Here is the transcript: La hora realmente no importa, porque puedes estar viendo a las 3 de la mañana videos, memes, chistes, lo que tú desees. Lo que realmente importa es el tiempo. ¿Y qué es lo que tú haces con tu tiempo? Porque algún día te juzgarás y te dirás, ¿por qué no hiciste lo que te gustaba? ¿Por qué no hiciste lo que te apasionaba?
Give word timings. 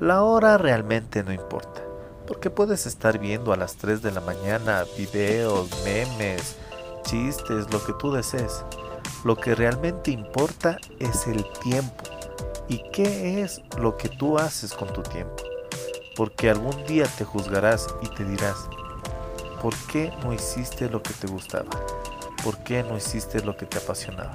La 0.00 0.24
hora 0.24 0.58
realmente 0.58 1.22
no 1.22 1.32
importa, 1.32 1.80
porque 2.26 2.50
puedes 2.50 2.84
estar 2.84 3.20
viendo 3.20 3.52
a 3.52 3.56
las 3.56 3.76
3 3.76 4.02
de 4.02 4.10
la 4.10 4.20
mañana 4.20 4.82
videos, 4.98 5.70
memes, 5.84 6.56
chistes, 7.04 7.72
lo 7.72 7.82
que 7.84 7.92
tú 7.92 8.10
desees. 8.10 8.64
Lo 9.24 9.36
que 9.36 9.54
realmente 9.54 10.10
importa 10.10 10.78
es 10.98 11.28
el 11.28 11.46
tiempo. 11.62 12.02
¿Y 12.66 12.82
qué 12.90 13.40
es 13.40 13.62
lo 13.78 13.96
que 13.96 14.08
tú 14.08 14.36
haces 14.36 14.72
con 14.72 14.92
tu 14.92 15.02
tiempo? 15.02 15.44
Porque 16.16 16.50
algún 16.50 16.84
día 16.86 17.06
te 17.16 17.24
juzgarás 17.24 17.86
y 18.02 18.08
te 18.08 18.24
dirás, 18.24 18.68
¿por 19.62 19.74
qué 19.92 20.12
no 20.24 20.32
hiciste 20.32 20.90
lo 20.90 21.04
que 21.04 21.14
te 21.14 21.28
gustaba? 21.28 21.70
¿Por 22.42 22.58
qué 22.64 22.82
no 22.82 22.96
hiciste 22.96 23.44
lo 23.44 23.56
que 23.56 23.66
te 23.66 23.78
apasionaba? 23.78 24.34